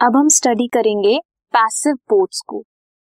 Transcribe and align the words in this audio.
अब 0.00 0.16
हम 0.16 0.28
स्टडी 0.28 0.66
करेंगे 0.66 1.16
पैसिव 1.54 1.94
पोर्ट्स 2.08 2.40
को। 2.40 2.62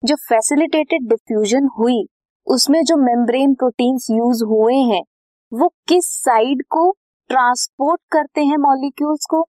जो 0.03 0.15
फैसिलिटेटेड 0.15 1.07
डिफ्यूजन 1.09 1.67
हुई, 1.79 2.07
उसमें 2.47 2.83
जो 2.83 2.97
मेम्ब्रेन 2.97 3.53
प्रोटीन्स 3.53 4.07
यूज़ 4.11 4.43
हुए 4.43 4.75
हैं, 4.75 5.01
वो 5.51 5.67
किस 5.87 6.05
साइड 6.23 6.63
को 6.69 6.89
ट्रांसपोर्ट 7.29 8.01
करते 8.11 8.43
हैं 8.45 8.57
मॉलिक्यूल्स 8.57 9.25
को? 9.25 9.43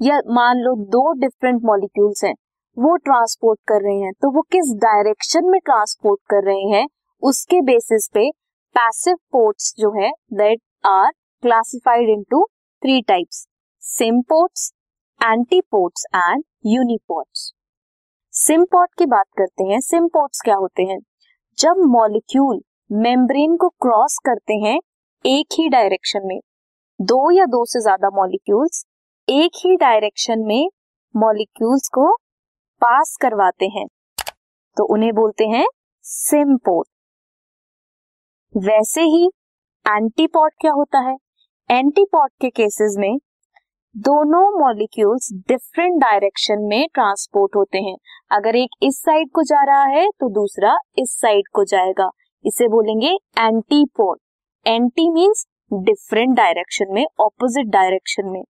या 0.00 0.20
मान 0.30 0.58
लो 0.58 0.74
दो 0.86 1.12
डिफरेंट 1.12 1.60
मॉलिक्यूल्स 1.64 2.24
हैं, 2.24 2.34
वो 2.76 2.96
ट्रांसपोर्ट 2.96 3.60
कर 3.68 3.82
रहे 3.82 3.98
हैं 3.98 4.12
तो 4.22 4.30
वो 4.30 4.42
किस 4.52 4.74
डायरेक्शन 4.76 5.50
में 5.50 5.60
ट्रांसपोर्ट 5.60 6.20
कर 6.30 6.44
रहे 6.44 6.68
हैं? 6.70 6.86
उसके 7.22 7.60
बेसिस 7.60 8.08
पे 8.14 8.30
पैसिव 8.76 9.16
पोर्ट्स 9.32 9.74
जो 9.78 9.92
है 10.00 10.10
that 10.32 10.60
are 10.86 11.10
classified 11.42 12.08
into 12.08 12.44
three 12.82 13.00
types 13.02 13.46
symports 14.22 14.70
antiports 15.20 16.04
and 16.14 16.42
uniports 16.66 17.40
symport 18.34 18.90
की 18.98 19.06
बात 19.06 19.26
करते 19.38 19.64
हैं 19.64 19.80
सिम्पोर्ट्स 19.80 20.40
क्या 20.44 20.54
होते 20.54 20.82
हैं? 20.82 20.98
जब 21.58 21.82
मॉलिक्यूल 21.88 22.60
मेम्ब्रेन 22.90 23.56
को 23.56 23.68
क्रॉस 23.82 24.16
करते 24.24 24.54
हैं, 24.58 24.78
एक 25.24 25.58
ही 25.58 25.68
डायरेक्शन 25.68 26.26
में, 26.26 26.40
दो 27.00 27.30
या 27.30 27.44
दो 27.46 27.64
से 27.64 27.80
ज़्यादा 27.80 28.10
मॉलिक्यूल्स 28.14 28.84
एक 29.28 29.60
ही 29.64 29.76
डायरेक्शन 29.76 30.46
में 30.46 30.68
मॉलिक्यूल्स 31.14 31.88
को 31.94 32.12
पास 32.82 33.16
करवाते 33.22 33.66
हैं 33.68 33.86
तो 34.76 34.84
उन्हें 34.94 35.12
बोलते 35.14 35.44
हैं 35.48 35.66
सिम्पोर्ट 36.04 36.88
वैसे 38.54 39.02
ही 39.04 39.26
एंटीपॉट 39.86 40.52
क्या 40.60 40.72
होता 40.72 40.98
है? 41.00 41.16
एंटीपॉट 41.70 42.30
के 42.40 42.50
केसेस 42.50 42.96
में 42.98 43.16
दोनों 43.94 44.40
मॉलिक्यूल्स 44.52 45.28
डिफरेंट 45.48 45.94
डायरेक्शन 46.00 46.60
में 46.68 46.86
ट्रांसपोर्ट 46.94 47.56
होते 47.56 47.78
हैं। 47.78 47.96
अगर 48.30 48.56
एक 48.56 48.76
इस 48.82 48.98
साइड 48.98 49.30
को 49.34 49.42
जा 49.42 49.62
रहा 49.64 49.84
है 49.86 50.06
तो 50.10 50.28
दूसरा 50.28 50.76
इस 50.98 51.16
साइड 51.20 51.48
को 51.54 51.64
जाएगा। 51.64 52.08
इसे 52.44 52.68
बोलेंगे 52.68 53.10
antiport 53.38 54.20
anti 54.66 55.08
means 55.10 55.44
different 55.72 56.36
direction 56.36 56.94
में 56.94 57.04
ऑपोजिट 57.20 57.66
डायरेक्शन 57.68 58.30
में। 58.30 58.42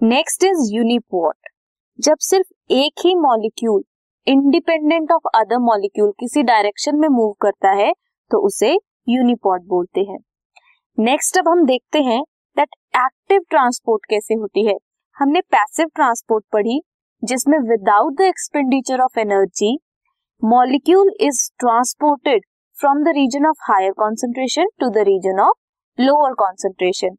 नेक्स्ट 0.00 0.44
इज़ 0.44 0.74
यूनिपोर्ट 0.74 1.52
जब 1.98 2.16
सिर्फ़ 2.20 2.72
एक 2.72 3.06
ही 3.06 3.14
molecule 3.18 3.82
independent 4.26 5.12
of 5.12 5.28
other 5.34 5.58
molecule 5.64 6.12
किसी 6.20 6.42
डायरेक्शन 6.44 6.96
में 6.96 7.08
मूव 7.10 7.34
करता 7.42 7.70
है 7.76 7.92
तो 8.30 8.44
उसे 8.46 8.76
यूनिपोर्ट 9.08 9.62
बोलते 9.68 10.00
हैं। 10.02 10.18
नेक्स्ट 10.98 11.38
अब 11.38 11.48
हम 11.48 11.66
देखते 11.66 12.02
हैं 12.02 12.22
एक्टिव 12.94 13.40
ट्रांसपोर्ट 13.50 14.04
कैसे 14.10 14.34
होती 14.34 14.66
है? 14.66 14.74
हमने 15.16 15.40
पैसिव 15.52 15.86
ट्रांसपोर्ट 15.96 16.44
पढ़ी, 16.52 16.80
जिसमें 17.22 17.58
without 17.68 18.14
the 18.18 18.22
expenditure 18.22 19.00
of 19.00 19.18
energy 19.20 19.76
molecule 20.42 21.12
is 21.20 21.40
transported 21.60 22.44
from 22.78 23.02
the 23.04 23.12
region 23.16 23.46
of 23.46 23.62
higher 23.62 23.92
concentration 23.98 24.68
to 24.80 24.88
the 24.90 25.04
region 25.08 25.40
of 25.40 26.02
lower 26.02 26.34
concentration 26.34 27.16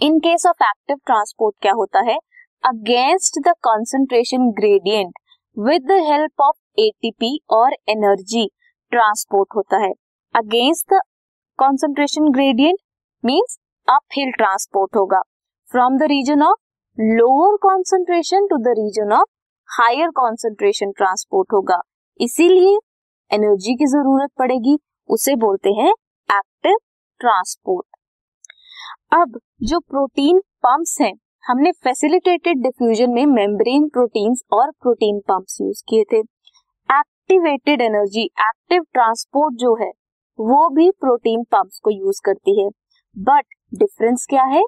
in 0.00 0.18
case 0.18 0.46
of 0.48 0.62
active 0.64 0.96
transport 1.06 1.56
क्या 1.62 1.72
होता 1.72 2.00
है? 2.10 2.18
Against 2.64 3.40
the 3.48 3.54
concentration 3.62 4.50
gradient 4.58 5.12
with 5.56 5.86
the 5.88 6.00
help 6.10 6.40
of 6.40 6.80
ATP 6.80 7.38
और 7.52 7.76
energy 7.88 8.46
transport 8.92 9.56
होता 9.56 9.82
है. 9.84 9.92
Against 10.34 10.94
the 10.94 11.00
concentration 11.58 12.30
gradient 12.32 12.78
means 13.24 13.58
uphill 14.12 14.30
transport 14.30 14.96
होगा। 14.96 15.20
From 15.70 15.96
the 15.98 16.02
region 16.02 16.42
of 16.42 16.56
lower 16.98 17.56
concentration 17.56 18.46
to 18.46 18.56
the 18.56 18.74
region 18.78 19.12
of 19.12 19.28
higher 19.68 20.10
concentration 20.10 20.90
transport 20.90 21.52
होगा। 21.52 21.80
इसीलिए 22.20 22.78
energy 23.30 23.74
की 23.74 23.86
ज़रूरत 23.86 24.30
पड़ेगी, 24.38 24.78
उसे 25.08 25.34
बोलते 25.36 25.70
हैं 25.70 25.90
एक्टिव 26.28 26.76
ट्रांसपोर्ट 27.20 27.86
अब 29.14 29.38
जो 29.62 29.78
प्रोटीन 29.80 30.38
पंप्स 30.62 30.96
हैं, 31.00 31.12
हमने 31.44 31.72
फैसिलिटेटेड 31.84 32.62
डिफ्यूजन 32.62 33.10
में 33.10 33.24
मेम्ब्रेन 33.26 33.88
प्रोटीन्स 33.88 34.42
और 34.52 34.70
प्रोटीन 34.70 35.18
पंप्स 35.20 35.60
यूज़ 35.60 35.82
किए 35.88 36.04
थे। 36.12 36.18
एक्टिवेटेड 36.88 37.80
एनर्जी 37.80 38.24
एक्टिव 38.24 38.82
ट्रांसपोर्ट 38.92 39.54
जो 39.54 39.74
है, 39.74 39.90
वो 40.38 40.68
भी 40.70 40.90
प्रोटीन 40.90 41.42
पंप्स 41.42 41.80
को 41.84 41.90
यूज़ 41.90 42.20
करती 42.24 42.62
है। 42.62 42.68
बट 43.16 43.44
डिफरेंस 43.74 44.24
क्या 44.30 44.42
है? 44.42 44.60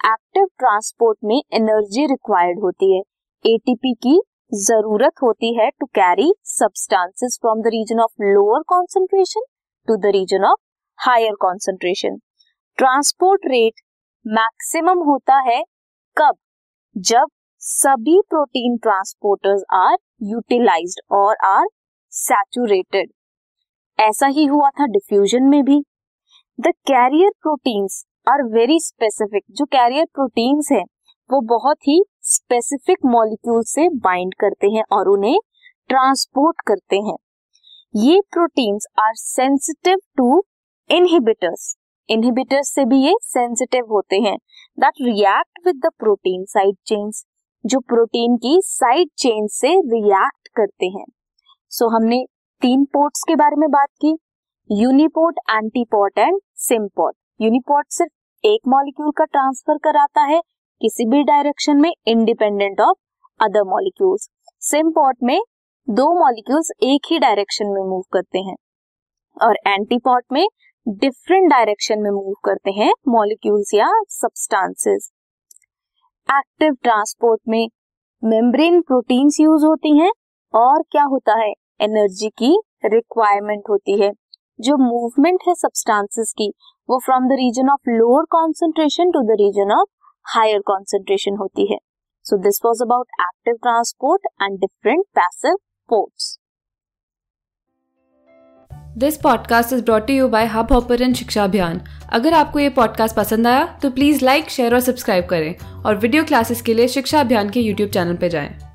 एक्टिव 0.00 0.44
ट्रांसपोर्ट 0.58 1.18
में 1.24 1.36
एनर्जी 1.36 2.04
रिक्वायर्ड 2.06 2.60
होती 2.60 2.94
है। 2.94 3.00
एटीपी 3.44 3.92
की 3.94 4.20
ज़रूरत 4.52 5.22
होती 5.22 5.52
है 5.56 5.68
to 5.70 5.86
carry 5.94 6.32
substances 6.48 7.38
from 7.42 7.60
the 7.62 7.66
region 7.66 8.00
of 8.00 8.22
lower 8.22 8.62
concentration 8.68 9.44
to 9.88 9.96
the 9.96 10.12
region 10.14 10.44
of 10.44 10.60
higher 10.98 11.34
concentration 11.40 12.16
transport 12.78 13.46
rate 13.46 13.80
maximum 14.26 15.02
होता 15.08 15.40
है 15.40 15.62
कब? 16.16 16.34
जब 16.96 17.26
सभी 17.62 18.20
प्रोटीन 18.30 18.76
ट्रांसपोर्टर्स 18.76 19.62
आर 19.74 19.96
यूटिलाइज्ड 20.22 21.00
और 21.12 21.36
आर 21.46 21.66
सैचुरेटेड 22.12 23.10
ऐसा 23.98 24.26
ही 24.26 24.44
हुआ 24.46 24.70
था 24.70 24.86
डिफ्यूजन 24.88 25.42
में 25.44 25.62
भी। 25.64 25.82
The 26.58 26.66
carrier 26.66 27.30
proteins 27.42 28.04
are 28.28 28.42
very 28.44 28.78
specific 28.80 29.42
जो 29.50 29.64
कैरियर 29.64 30.04
प्रोटीन्स 30.04 30.68
है 30.72 30.80
वो 31.30 31.40
बहुत 31.40 31.76
ही 31.88 32.02
स्पेसिफिक 32.22 32.98
मॉलिक्यूल 33.06 33.62
से 33.62 33.88
बाइंड 33.98 34.34
करते 34.34 34.66
हैं 34.66 34.82
और 34.92 35.08
उन्हें 35.08 35.38
ट्रांसपोर्ट 35.88 36.56
करते 36.66 36.96
हैं। 36.96 37.16
ये 37.96 38.20
proteins 38.32 38.86
are 38.98 39.14
sensitive 39.14 39.98
to 40.16 40.42
inhibitors 40.90 41.74
inhibitors 42.08 42.74
से 42.74 42.84
भी 42.84 43.02
ये 43.04 43.14
सेंसिटिव 43.22 43.86
होते 43.90 44.16
हैं। 44.16 44.36
That 44.78 45.02
react 45.02 45.66
with 45.66 45.80
the 45.86 45.90
protein 45.98 46.44
side 46.44 46.76
chains 46.86 47.24
जो 47.64 47.80
प्रोटीन 47.80 48.36
की 48.36 48.60
साइड 48.64 49.08
चेन 49.18 49.46
से 49.52 49.68
रिएक्ट 49.68 50.48
करते 50.56 50.86
हैं। 50.86 51.06
सो 51.70 51.84
so, 51.84 51.94
हमने 51.94 52.24
तीन 52.62 52.84
पोर्ट्स 52.84 53.24
के 53.28 53.36
बारे 53.36 53.56
में 53.56 53.70
बात 53.70 53.88
की। 54.00 54.18
Uniport 54.70 55.36
antiport 55.50 56.18
and 56.18 56.38
symport. 56.58 57.16
Uniport 57.40 57.86
सिर्फ़ 57.90 58.46
एक 58.46 58.68
मॉलिक्यूल 58.68 59.10
का 59.18 59.24
ट्रांसफ़र 59.24 59.78
कराता 59.84 60.22
है, 60.22 60.40
किसी 60.80 61.04
भी 61.06 61.22
डायरेक्शन 61.24 61.76
में 61.76 61.90
independent 62.08 62.80
of 62.80 62.96
other 63.40 63.64
molecules 63.66 64.28
symport 64.62 65.16
में 65.22 65.40
दो 65.88 66.06
मॉलिक्यूल्स 66.18 66.70
एक 66.82 67.10
ही 67.10 67.18
डायरेक्शन 67.18 67.66
में 67.66 67.80
मूव 67.82 68.02
करते 68.12 68.38
हैं। 68.38 68.56
और 69.36 69.56
एंटीपोर्ट 69.66 70.24
में 70.32 70.46
डिफरेंट 70.86 71.50
डायरेक्शन 71.50 72.02
में 72.02 72.10
मूव 72.10 72.32
करते 72.44 72.70
हैं 72.72 72.92
मॉलिक्यूल्स 73.08 73.74
या 73.74 73.90
सब्सटेंसेस 74.10 75.10
एक्टिव 76.28 76.76
ट्रांसपोर्ट 76.82 77.40
में 77.48 77.66
मेम्ब्रेन 78.22 78.80
प्रोटीन्स 78.82 79.40
यूज़ 79.40 79.66
होती 79.66 79.98
हैं 79.98 80.12
और 80.54 80.82
क्या 80.82 81.02
होता 81.06 81.40
है? 81.40 81.52
एनर्जी 81.80 82.28
की 82.38 82.56
रिक्वायरमेंट 82.84 83.62
होती 83.70 84.00
है। 84.00 84.12
जो 84.60 84.76
मूवमेंट 84.76 85.40
है 85.48 85.54
सब्सटेंसेस 85.54 86.32
की, 86.38 86.52
वो 86.88 86.98
from 86.98 87.28
the 87.28 87.32
region 87.32 87.68
of 87.70 87.90
lower 87.90 88.24
concentration 88.30 89.10
to 89.10 89.20
the 89.22 89.36
region 89.40 89.72
of 89.72 89.88
higher 90.26 90.60
concentration 90.66 91.36
होती 91.36 91.72
है। 91.72 91.78
So 92.26 92.36
this 92.38 92.60
was 92.64 92.82
about 92.82 93.06
active 93.20 93.54
transport 93.54 94.26
and 94.42 94.58
different 94.60 95.04
passive 95.14 95.56
ports 95.88 96.36
this 98.98 99.16
podcast 99.16 99.72
is 99.72 99.84
brought 99.84 100.10
you 100.10 100.28
by 100.28 100.46
Hubhopper 100.72 101.12
Shiksha 101.14 101.44
Abhiyan 101.44 101.80
अगर 102.12 102.34
आपको 102.34 102.58
ये 102.58 102.68
podcast 102.70 103.16
पसंद 103.16 103.46
आया 103.46 103.66
तो 103.82 103.90
please 103.90 104.24
like 104.24 104.50
share 104.50 104.74
और 104.74 104.80
subscribe 104.80 105.26
करें। 105.26 105.82
और 105.84 105.96
वीडियो 105.96 106.24
क्लासेस 106.24 106.62
के 106.62 106.74
लिए 106.74 106.88
शिक्षा 106.88 107.20
अभियान 107.20 107.50
के 107.50 107.60
यूट्यूब 107.60 107.90
चैनल 107.90 108.16
पर 108.16 108.28
जाएँ। 108.28 108.67